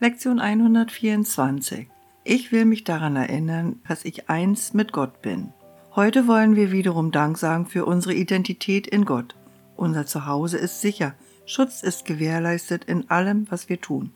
Lektion 0.00 0.38
124. 0.38 1.88
Ich 2.22 2.52
will 2.52 2.66
mich 2.66 2.84
daran 2.84 3.16
erinnern, 3.16 3.80
dass 3.88 4.04
ich 4.04 4.30
eins 4.30 4.72
mit 4.72 4.92
Gott 4.92 5.22
bin. 5.22 5.52
Heute 5.96 6.28
wollen 6.28 6.54
wir 6.54 6.70
wiederum 6.70 7.10
Dank 7.10 7.36
sagen 7.36 7.66
für 7.66 7.84
unsere 7.84 8.14
Identität 8.14 8.86
in 8.86 9.04
Gott. 9.04 9.34
Unser 9.74 10.06
Zuhause 10.06 10.56
ist 10.56 10.80
sicher, 10.80 11.14
Schutz 11.46 11.82
ist 11.82 12.04
gewährleistet 12.04 12.84
in 12.84 13.10
allem, 13.10 13.50
was 13.50 13.68
wir 13.68 13.80
tun. 13.80 14.12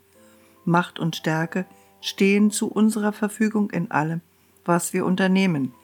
Macht 0.64 1.00
und 1.00 1.16
Stärke 1.16 1.66
stehen 2.00 2.52
zu 2.52 2.70
unserer 2.70 3.12
Verfügung 3.12 3.68
in 3.70 3.90
allem, 3.90 4.20
was 4.64 4.92
wir 4.92 5.04
unternehmen. 5.04 5.74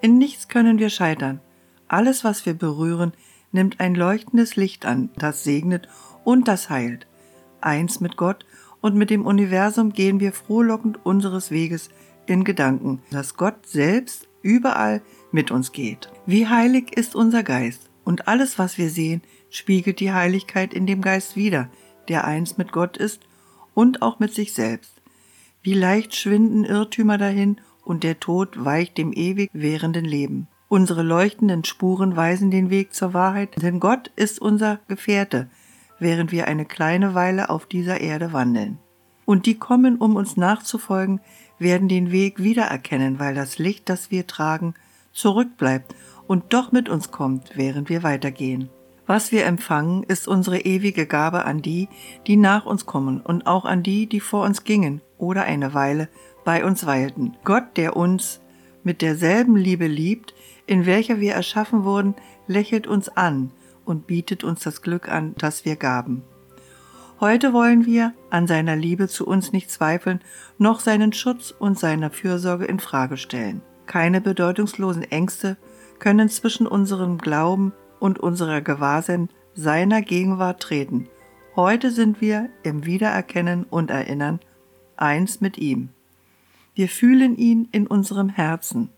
In 0.00 0.16
nichts 0.16 0.48
können 0.48 0.78
wir 0.78 0.88
scheitern. 0.88 1.42
Alles, 1.88 2.24
was 2.24 2.46
wir 2.46 2.54
berühren, 2.54 3.12
nimmt 3.52 3.80
ein 3.80 3.94
leuchtendes 3.94 4.56
Licht 4.56 4.86
an, 4.86 5.10
das 5.18 5.44
segnet 5.44 5.90
und 6.24 6.48
das 6.48 6.70
heilt. 6.70 7.06
Eins 7.60 8.00
mit 8.00 8.16
Gott 8.16 8.46
und 8.86 8.94
mit 8.94 9.10
dem 9.10 9.26
Universum 9.26 9.92
gehen 9.92 10.20
wir 10.20 10.32
frohlockend 10.32 11.04
unseres 11.04 11.50
Weges 11.50 11.88
in 12.26 12.44
Gedanken, 12.44 13.02
dass 13.10 13.36
Gott 13.36 13.66
selbst 13.66 14.28
überall 14.42 15.02
mit 15.32 15.50
uns 15.50 15.72
geht. 15.72 16.08
Wie 16.24 16.46
heilig 16.46 16.96
ist 16.96 17.16
unser 17.16 17.42
Geist 17.42 17.90
und 18.04 18.28
alles, 18.28 18.60
was 18.60 18.78
wir 18.78 18.88
sehen, 18.88 19.22
spiegelt 19.50 19.98
die 19.98 20.12
Heiligkeit 20.12 20.72
in 20.72 20.86
dem 20.86 21.02
Geist 21.02 21.34
wider, 21.34 21.68
der 22.06 22.26
eins 22.26 22.58
mit 22.58 22.70
Gott 22.70 22.96
ist 22.96 23.22
und 23.74 24.02
auch 24.02 24.20
mit 24.20 24.32
sich 24.32 24.54
selbst. 24.54 25.02
Wie 25.64 25.74
leicht 25.74 26.14
schwinden 26.14 26.64
Irrtümer 26.64 27.18
dahin 27.18 27.60
und 27.82 28.04
der 28.04 28.20
Tod 28.20 28.64
weicht 28.64 28.98
dem 28.98 29.12
ewig 29.12 29.50
währenden 29.52 30.04
Leben. 30.04 30.46
Unsere 30.68 31.02
leuchtenden 31.02 31.64
Spuren 31.64 32.14
weisen 32.14 32.52
den 32.52 32.70
Weg 32.70 32.94
zur 32.94 33.14
Wahrheit, 33.14 33.60
denn 33.60 33.80
Gott 33.80 34.12
ist 34.14 34.40
unser 34.40 34.78
Gefährte, 34.86 35.50
während 35.98 36.30
wir 36.30 36.46
eine 36.46 36.64
kleine 36.64 37.14
Weile 37.14 37.50
auf 37.50 37.66
dieser 37.66 38.00
Erde 38.00 38.32
wandeln. 38.32 38.78
Und 39.26 39.44
die 39.44 39.58
kommen, 39.58 39.96
um 39.96 40.16
uns 40.16 40.38
nachzufolgen, 40.38 41.20
werden 41.58 41.88
den 41.88 42.10
Weg 42.12 42.42
wiedererkennen, 42.42 43.18
weil 43.18 43.34
das 43.34 43.58
Licht, 43.58 43.90
das 43.90 44.10
wir 44.10 44.26
tragen, 44.26 44.74
zurückbleibt 45.12 45.94
und 46.26 46.54
doch 46.54 46.72
mit 46.72 46.88
uns 46.88 47.10
kommt, 47.10 47.50
während 47.56 47.90
wir 47.90 48.02
weitergehen. 48.02 48.70
Was 49.06 49.30
wir 49.30 49.46
empfangen, 49.46 50.02
ist 50.02 50.26
unsere 50.26 50.60
ewige 50.60 51.06
Gabe 51.06 51.44
an 51.44 51.62
die, 51.62 51.88
die 52.26 52.36
nach 52.36 52.66
uns 52.66 52.86
kommen 52.86 53.20
und 53.20 53.46
auch 53.46 53.64
an 53.64 53.82
die, 53.82 54.06
die 54.06 54.20
vor 54.20 54.44
uns 54.44 54.64
gingen 54.64 55.00
oder 55.18 55.44
eine 55.44 55.74
Weile 55.74 56.08
bei 56.44 56.64
uns 56.64 56.86
weilten. 56.86 57.36
Gott, 57.44 57.76
der 57.76 57.96
uns 57.96 58.40
mit 58.82 59.02
derselben 59.02 59.56
Liebe 59.56 59.86
liebt, 59.86 60.34
in 60.66 60.86
welcher 60.86 61.20
wir 61.20 61.34
erschaffen 61.34 61.84
wurden, 61.84 62.14
lächelt 62.48 62.86
uns 62.86 63.08
an 63.08 63.52
und 63.84 64.06
bietet 64.06 64.42
uns 64.42 64.60
das 64.60 64.82
Glück 64.82 65.08
an, 65.08 65.34
das 65.38 65.64
wir 65.64 65.76
gaben. 65.76 66.24
Heute 67.18 67.54
wollen 67.54 67.86
wir 67.86 68.12
an 68.28 68.46
seiner 68.46 68.76
Liebe 68.76 69.08
zu 69.08 69.26
uns 69.26 69.50
nicht 69.50 69.70
zweifeln, 69.70 70.20
noch 70.58 70.80
seinen 70.80 71.14
Schutz 71.14 71.50
und 71.50 71.78
seiner 71.78 72.10
Fürsorge 72.10 72.66
in 72.66 72.78
Frage 72.78 73.16
stellen. 73.16 73.62
Keine 73.86 74.20
bedeutungslosen 74.20 75.02
Ängste 75.02 75.56
können 75.98 76.28
zwischen 76.28 76.66
unserem 76.66 77.16
Glauben 77.16 77.72
und 78.00 78.18
unserer 78.18 78.60
Gewahrsinn 78.60 79.30
seiner 79.54 80.02
Gegenwart 80.02 80.60
treten. 80.60 81.08
Heute 81.54 81.90
sind 81.90 82.20
wir 82.20 82.50
im 82.62 82.84
Wiedererkennen 82.84 83.64
und 83.64 83.90
Erinnern 83.90 84.40
eins 84.98 85.40
mit 85.40 85.56
ihm. 85.56 85.88
Wir 86.74 86.90
fühlen 86.90 87.34
ihn 87.38 87.66
in 87.72 87.86
unserem 87.86 88.28
Herzen. 88.28 88.90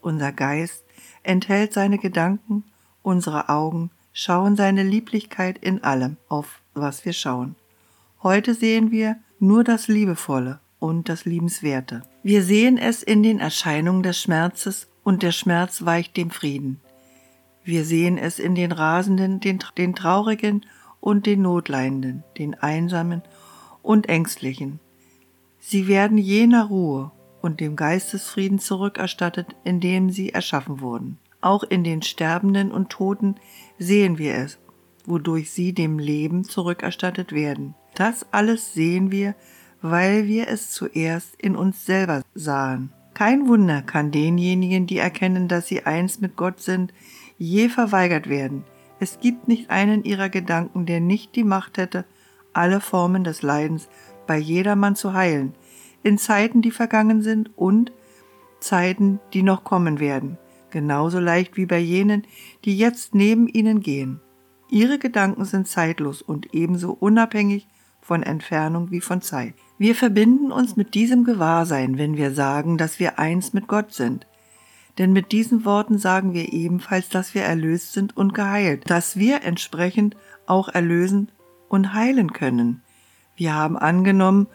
Unser 0.00 0.32
Geist 0.32 0.84
enthält 1.22 1.72
seine 1.72 1.98
Gedanken, 1.98 2.64
unsere 3.04 3.48
Augen 3.48 3.92
schauen 4.12 4.56
seine 4.56 4.82
Lieblichkeit 4.82 5.56
in 5.58 5.84
allem, 5.84 6.16
auf 6.28 6.60
was 6.74 7.04
wir 7.04 7.12
schauen. 7.12 7.56
Heute 8.22 8.54
sehen 8.54 8.90
wir 8.90 9.16
nur 9.38 9.64
das 9.64 9.88
Liebevolle 9.88 10.60
und 10.78 11.08
das 11.08 11.24
Liebenswerte. 11.24 12.02
Wir 12.22 12.42
sehen 12.42 12.78
es 12.78 13.02
in 13.02 13.22
den 13.22 13.40
Erscheinungen 13.40 14.02
des 14.02 14.20
Schmerzes 14.20 14.88
und 15.02 15.22
der 15.22 15.32
Schmerz 15.32 15.84
weicht 15.84 16.16
dem 16.16 16.30
Frieden. 16.30 16.80
Wir 17.64 17.84
sehen 17.84 18.18
es 18.18 18.38
in 18.38 18.54
den 18.54 18.72
Rasenden, 18.72 19.40
den, 19.40 19.60
den 19.78 19.94
Traurigen 19.94 20.66
und 21.00 21.26
den 21.26 21.42
Notleidenden, 21.42 22.24
den 22.38 22.54
Einsamen 22.54 23.22
und 23.82 24.08
Ängstlichen. 24.08 24.80
Sie 25.60 25.88
werden 25.88 26.18
jener 26.18 26.64
Ruhe 26.64 27.10
und 27.40 27.60
dem 27.60 27.76
Geistesfrieden 27.76 28.58
zurückerstattet, 28.58 29.54
in 29.64 29.80
dem 29.80 30.10
sie 30.10 30.30
erschaffen 30.30 30.80
wurden. 30.80 31.18
Auch 31.40 31.62
in 31.62 31.84
den 31.84 32.00
Sterbenden 32.00 32.72
und 32.72 32.88
Toten 32.88 33.36
sehen 33.78 34.16
wir 34.16 34.34
es, 34.34 34.58
wodurch 35.06 35.50
sie 35.50 35.72
dem 35.72 35.98
Leben 35.98 36.44
zurückerstattet 36.44 37.32
werden. 37.32 37.74
Das 37.94 38.26
alles 38.32 38.74
sehen 38.74 39.10
wir, 39.10 39.34
weil 39.82 40.26
wir 40.26 40.48
es 40.48 40.70
zuerst 40.70 41.34
in 41.36 41.56
uns 41.56 41.84
selber 41.84 42.22
sahen. 42.34 42.92
Kein 43.12 43.46
Wunder 43.48 43.82
kann 43.82 44.10
denjenigen, 44.10 44.86
die 44.86 44.98
erkennen, 44.98 45.46
dass 45.46 45.68
sie 45.68 45.84
eins 45.84 46.20
mit 46.20 46.36
Gott 46.36 46.60
sind, 46.60 46.92
je 47.38 47.68
verweigert 47.68 48.28
werden. 48.28 48.64
Es 48.98 49.20
gibt 49.20 49.46
nicht 49.48 49.70
einen 49.70 50.04
ihrer 50.04 50.28
Gedanken, 50.28 50.86
der 50.86 51.00
nicht 51.00 51.36
die 51.36 51.44
Macht 51.44 51.78
hätte, 51.78 52.04
alle 52.52 52.80
Formen 52.80 53.24
des 53.24 53.42
Leidens 53.42 53.88
bei 54.26 54.38
jedermann 54.38 54.96
zu 54.96 55.12
heilen, 55.12 55.54
in 56.02 56.18
Zeiten, 56.18 56.62
die 56.62 56.70
vergangen 56.70 57.22
sind 57.22 57.50
und 57.56 57.92
Zeiten, 58.60 59.20
die 59.32 59.42
noch 59.42 59.64
kommen 59.64 60.00
werden 60.00 60.38
genauso 60.74 61.20
leicht 61.20 61.56
wie 61.56 61.66
bei 61.66 61.78
jenen, 61.78 62.26
die 62.64 62.76
jetzt 62.76 63.14
neben 63.14 63.48
ihnen 63.48 63.80
gehen. 63.80 64.20
Ihre 64.74 64.98
Gedanken 64.98 65.44
sind 65.44 65.68
zeitlos 65.68 66.20
und 66.20 66.52
ebenso 66.52 66.92
unabhängig 66.92 67.68
von 68.00 68.22
Entfernung 68.22 68.90
wie 68.90 69.00
von 69.00 69.22
Zeit. 69.22 69.54
Wir 69.78 69.94
verbinden 69.94 70.52
uns 70.52 70.76
mit 70.76 70.94
diesem 70.94 71.24
Gewahrsein, 71.24 71.96
wenn 71.96 72.16
wir 72.16 72.34
sagen, 72.34 72.76
dass 72.76 72.98
wir 72.98 73.18
eins 73.18 73.52
mit 73.52 73.68
Gott 73.68 73.92
sind. 73.92 74.26
Denn 74.98 75.12
mit 75.12 75.32
diesen 75.32 75.64
Worten 75.64 75.98
sagen 75.98 76.34
wir 76.34 76.52
ebenfalls, 76.52 77.08
dass 77.08 77.34
wir 77.34 77.42
erlöst 77.42 77.92
sind 77.92 78.16
und 78.16 78.34
geheilt, 78.34 78.90
dass 78.90 79.16
wir 79.16 79.42
entsprechend 79.42 80.16
auch 80.46 80.68
erlösen 80.68 81.30
und 81.68 81.94
heilen 81.94 82.32
können. 82.32 82.82
Wir 83.36 83.54
haben 83.54 83.78
angenommen 83.78 84.48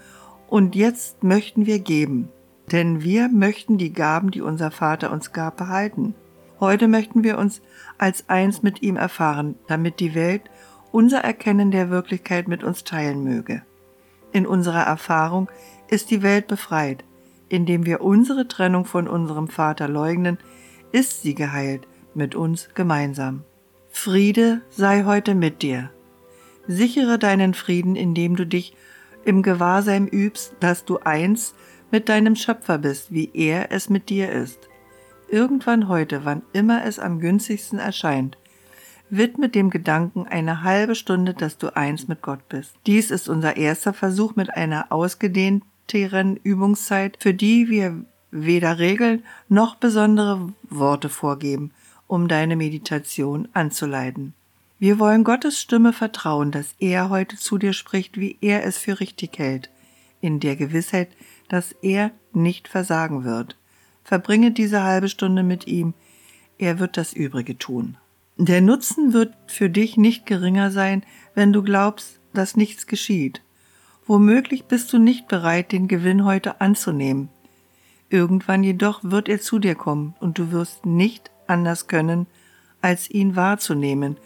und 0.48 0.76
jetzt 0.76 1.24
möchten 1.24 1.66
wir 1.66 1.80
geben 1.80 2.30
denn 2.72 3.02
wir 3.02 3.30
möchten 3.30 3.78
die 3.78 3.94
Gaben, 3.94 4.32
die 4.32 4.42
unser 4.42 4.72
Vater 4.72 5.12
uns 5.12 5.32
gab, 5.32 5.58
behalten. 5.58 6.16
Heute 6.60 6.88
möchten 6.88 7.24
wir 7.24 7.38
uns 7.38 7.62
als 7.98 8.28
eins 8.28 8.64
mit 8.64 8.82
ihm 8.82 8.98
erfahren, 8.98 9.56
damit 9.68 10.00
die 10.00 10.14
Welt 10.14 10.42
unser 10.92 11.20
Erkennen 11.20 11.72
der 11.72 11.90
Wirklichkeit 11.90 12.48
mit 12.48 12.64
uns 12.64 12.84
teilen 12.84 13.24
möge. 13.24 13.62
In 14.32 14.46
unserer 14.46 14.84
Erfahrung 14.84 15.50
ist 15.88 16.12
die 16.12 16.22
Welt 16.22 16.48
befreit. 16.48 17.04
Indem 17.48 17.86
wir 17.86 18.02
unsere 18.02 18.48
Trennung 18.48 18.86
von 18.86 19.08
unserem 19.08 19.48
Vater 19.48 19.88
leugnen, 19.88 20.38
ist 20.92 21.24
sie 21.24 21.34
geheilt, 21.34 21.88
mit 22.14 22.36
uns 22.36 22.70
gemeinsam. 22.76 23.44
Friede 23.90 24.62
sei 24.70 25.04
heute 25.04 25.34
mit 25.34 25.62
dir. 25.62 25.90
Sichere 26.68 27.18
deinen 27.18 27.54
Frieden, 27.54 27.96
indem 27.96 28.36
du 28.36 28.46
dich 28.46 28.76
im 29.26 29.42
Gewahrsein 29.42 30.08
übst, 30.08 30.54
dass 30.60 30.86
du 30.86 31.00
eins 31.00 31.56
mit 31.92 32.10
deinem 32.10 32.36
Schöpfer 32.36 32.78
bist, 32.78 33.12
wie 33.12 33.32
er 33.34 33.72
es 33.72 33.90
mit 33.90 34.10
dir 34.10 34.32
ist. 34.32 34.69
Irgendwann 35.32 35.88
heute, 35.88 36.26
wann 36.26 36.42
immer 36.54 36.86
es 36.86 36.98
am 36.98 37.20
günstigsten 37.20 37.78
erscheint, 37.78 38.38
widme 39.10 39.50
dem 39.50 39.70
Gedanken 39.70 40.28
eine 40.28 40.64
halbe 40.64 40.96
Stunde, 40.96 41.34
dass 41.34 41.58
du 41.58 41.76
eins 41.76 42.08
mit 42.08 42.22
Gott 42.22 42.48
bist. 42.50 42.76
Dies 42.88 43.12
ist 43.12 43.30
unser 43.30 43.58
erster 43.58 43.94
Versuch 43.94 44.36
mit 44.36 44.50
einer 44.50 44.92
ausgedehnteren 44.92 46.38
Übungszeit, 46.38 47.18
für 47.20 47.34
die 47.34 47.70
wir 47.70 48.04
weder 48.32 48.80
Regeln 48.80 49.24
noch 49.48 49.76
besondere 49.76 50.54
Worte 50.70 51.10
vorgeben, 51.10 51.72
um 52.08 52.28
deine 52.28 52.56
Meditation 52.56 53.48
anzuleiten. 53.54 54.34
Wir 54.80 54.98
wollen 54.98 55.24
Gottes 55.24 55.60
Stimme 55.60 55.94
vertrauen, 55.94 56.52
dass 56.52 56.74
er 56.80 57.10
heute 57.10 57.36
zu 57.36 57.58
dir 57.58 57.74
spricht, 57.74 58.20
wie 58.20 58.38
er 58.42 58.64
es 58.64 58.78
für 58.78 59.00
richtig 59.00 59.38
hält, 59.38 59.70
in 60.22 60.40
der 60.40 60.56
Gewissheit, 60.56 61.10
dass 61.50 61.74
er 61.82 62.12
nicht 62.34 62.68
versagen 62.68 63.24
wird. 63.24 63.59
Verbringe 64.10 64.50
diese 64.50 64.82
halbe 64.82 65.08
Stunde 65.08 65.44
mit 65.44 65.68
ihm, 65.68 65.94
er 66.58 66.80
wird 66.80 66.98
das 66.98 67.14
Übrige 67.14 67.60
tun. 67.60 67.96
Der 68.38 68.60
Nutzen 68.60 69.14
wird 69.14 69.36
für 69.46 69.70
dich 69.70 69.98
nicht 69.98 70.26
geringer 70.26 70.72
sein, 70.72 71.04
wenn 71.36 71.54
du 71.54 71.62
glaubst, 71.62 72.20
dass 72.34 72.58
nichts 72.58 72.88
geschieht. 72.88 73.44
Womöglich 74.08 74.66
bist 74.66 74.92
du 74.92 74.98
nicht 74.98 75.28
bereit, 75.28 75.72
den 75.72 75.88
Gewinn 75.88 76.26
heute 76.26 76.60
anzunehmen. 76.60 77.30
Irgendwann 78.10 78.64
jedoch 78.64 79.04
wird 79.04 79.30
er 79.30 79.42
zu 79.42 79.60
dir 79.60 79.76
kommen 79.76 80.16
und 80.20 80.40
du 80.40 80.52
wirst 80.52 80.88
nicht 80.88 81.30
anders 81.46 81.86
können, 81.86 82.26
als 82.82 83.12
ihn 83.12 83.36
wahrzunehmen, 83.36 84.18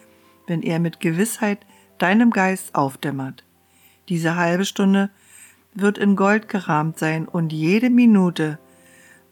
wenn 0.47 0.61
er 0.61 0.79
mit 0.79 1.01
Gewissheit 1.01 1.59
deinem 1.97 2.31
Geist 2.31 2.73
aufdämmert. 2.73 3.43
Diese 4.07 4.37
halbe 4.37 4.63
Stunde 4.63 5.09
wird 5.73 5.97
in 5.97 6.15
Gold 6.15 6.47
gerahmt 6.47 6.99
sein 6.99 7.27
und 7.27 7.51
jede 7.51 7.89
Minute 7.89 8.59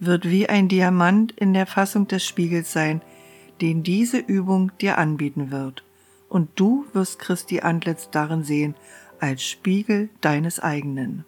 wird 0.01 0.27
wie 0.27 0.49
ein 0.49 0.67
Diamant 0.67 1.31
in 1.31 1.53
der 1.53 1.67
Fassung 1.67 2.07
des 2.07 2.25
Spiegels 2.25 2.73
sein, 2.73 3.01
den 3.61 3.83
diese 3.83 4.17
Übung 4.17 4.71
dir 4.81 4.97
anbieten 4.97 5.51
wird. 5.51 5.83
Und 6.27 6.49
du 6.55 6.85
wirst 6.93 7.19
Christi 7.19 7.61
Antlitz 7.61 8.09
darin 8.09 8.43
sehen, 8.43 8.75
als 9.19 9.43
Spiegel 9.43 10.09
deines 10.19 10.59
eigenen. 10.59 11.23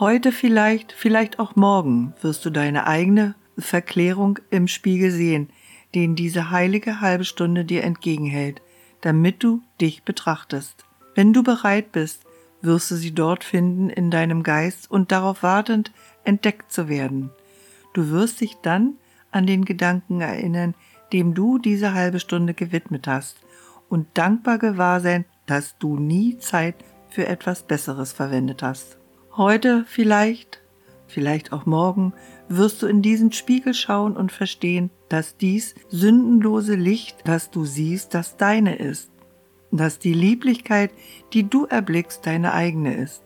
Heute 0.00 0.32
vielleicht, 0.32 0.92
vielleicht 0.92 1.38
auch 1.38 1.54
morgen 1.54 2.14
wirst 2.22 2.44
du 2.46 2.50
deine 2.50 2.86
eigene 2.86 3.34
Verklärung 3.58 4.38
im 4.50 4.68
Spiegel 4.68 5.10
sehen, 5.10 5.50
den 5.94 6.16
diese 6.16 6.50
heilige 6.50 7.00
halbe 7.00 7.24
Stunde 7.24 7.64
dir 7.64 7.84
entgegenhält, 7.84 8.62
damit 9.02 9.44
du 9.44 9.60
dich 9.80 10.02
betrachtest. 10.02 10.86
Wenn 11.14 11.32
du 11.32 11.42
bereit 11.42 11.92
bist, 11.92 12.24
wirst 12.62 12.90
du 12.90 12.96
sie 12.96 13.12
dort 13.12 13.44
finden 13.44 13.90
in 13.90 14.10
deinem 14.10 14.42
Geist 14.42 14.90
und 14.90 15.12
darauf 15.12 15.42
wartend 15.42 15.92
entdeckt 16.24 16.72
zu 16.72 16.88
werden. 16.88 17.30
Du 17.94 18.10
wirst 18.10 18.42
dich 18.42 18.56
dann 18.60 18.98
an 19.30 19.46
den 19.46 19.64
Gedanken 19.64 20.20
erinnern, 20.20 20.74
dem 21.12 21.32
du 21.32 21.58
diese 21.58 21.94
halbe 21.94 22.20
Stunde 22.20 22.52
gewidmet 22.52 23.06
hast, 23.06 23.38
und 23.88 24.06
dankbar 24.14 24.58
gewahr 24.58 25.00
sein, 25.00 25.24
dass 25.46 25.78
du 25.78 25.96
nie 25.96 26.38
Zeit 26.38 26.74
für 27.08 27.26
etwas 27.26 27.62
Besseres 27.62 28.12
verwendet 28.12 28.62
hast. 28.62 28.98
Heute 29.36 29.84
vielleicht, 29.86 30.60
vielleicht 31.06 31.52
auch 31.52 31.66
morgen, 31.66 32.12
wirst 32.48 32.82
du 32.82 32.86
in 32.86 33.02
diesen 33.02 33.30
Spiegel 33.30 33.74
schauen 33.74 34.16
und 34.16 34.32
verstehen, 34.32 34.90
dass 35.08 35.36
dies 35.36 35.74
sündenlose 35.88 36.74
Licht, 36.74 37.18
das 37.24 37.50
du 37.50 37.64
siehst, 37.64 38.14
das 38.14 38.36
deine 38.36 38.76
ist, 38.76 39.10
dass 39.70 39.98
die 40.00 40.14
Lieblichkeit, 40.14 40.90
die 41.32 41.48
du 41.48 41.66
erblickst, 41.66 42.26
deine 42.26 42.52
eigene 42.52 42.96
ist. 42.96 43.22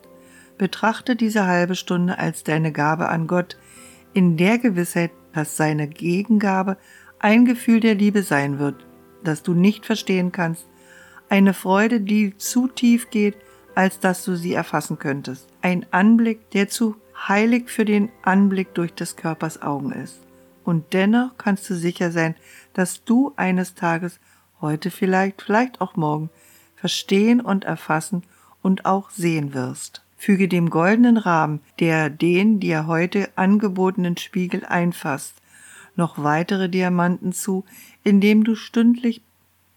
Betrachte 0.57 1.15
diese 1.15 1.47
halbe 1.47 1.75
Stunde 1.75 2.19
als 2.19 2.43
deine 2.43 2.71
Gabe 2.71 3.09
an 3.09 3.25
Gott, 3.27 3.57
in 4.13 4.37
der 4.37 4.57
Gewissheit, 4.57 5.11
dass 5.33 5.57
seine 5.57 5.87
Gegengabe 5.87 6.77
ein 7.19 7.45
Gefühl 7.45 7.79
der 7.79 7.95
Liebe 7.95 8.23
sein 8.23 8.59
wird, 8.59 8.85
das 9.23 9.43
du 9.43 9.53
nicht 9.53 9.85
verstehen 9.85 10.31
kannst, 10.31 10.67
eine 11.29 11.53
Freude, 11.53 12.01
die 12.01 12.35
zu 12.37 12.67
tief 12.67 13.09
geht, 13.09 13.37
als 13.75 13.99
dass 13.99 14.25
du 14.25 14.35
sie 14.35 14.53
erfassen 14.53 14.99
könntest, 14.99 15.47
ein 15.61 15.85
Anblick, 15.91 16.49
der 16.51 16.69
zu 16.69 16.95
heilig 17.27 17.69
für 17.69 17.85
den 17.85 18.09
Anblick 18.23 18.73
durch 18.73 18.93
des 18.93 19.15
Körpers 19.15 19.61
Augen 19.61 19.91
ist. 19.91 20.19
Und 20.63 20.93
dennoch 20.93 21.37
kannst 21.37 21.69
du 21.69 21.75
sicher 21.75 22.11
sein, 22.11 22.35
dass 22.73 23.03
du 23.03 23.33
eines 23.35 23.75
Tages, 23.75 24.19
heute 24.61 24.91
vielleicht, 24.91 25.41
vielleicht 25.41 25.81
auch 25.81 25.95
morgen, 25.95 26.29
verstehen 26.75 27.41
und 27.41 27.63
erfassen 27.65 28.23
und 28.61 28.85
auch 28.85 29.09
sehen 29.09 29.53
wirst. 29.53 30.03
Füge 30.19 30.49
dem 30.49 30.69
goldenen 30.69 31.15
Rahmen, 31.15 31.61
der 31.79 32.09
den 32.09 32.59
dir 32.59 32.87
heute 32.87 33.29
angebotenen 33.37 34.17
Spiegel 34.17 34.65
einfasst, 34.65 35.41
noch 35.95 36.21
weitere 36.21 36.67
Diamanten 36.67 37.31
zu, 37.31 37.63
indem 38.03 38.43
du 38.43 38.55
stündlich 38.55 39.21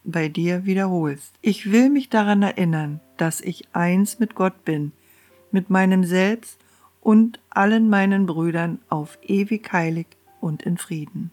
bei 0.02 0.28
dir 0.28 0.64
wiederholst. 0.66 1.32
Ich 1.42 1.70
will 1.70 1.90
mich 1.90 2.08
daran 2.08 2.42
erinnern, 2.42 2.98
dass 3.18 3.40
ich 3.40 3.68
eins 3.72 4.18
mit 4.18 4.34
Gott 4.34 4.64
bin, 4.64 4.90
mit 5.52 5.70
meinem 5.70 6.02
Selbst 6.02 6.58
und 7.00 7.38
allen 7.48 7.88
meinen 7.88 8.26
Brüdern 8.26 8.80
auf 8.88 9.18
ewig 9.22 9.72
heilig 9.72 10.08
und 10.40 10.64
in 10.64 10.76
Frieden. 10.76 11.30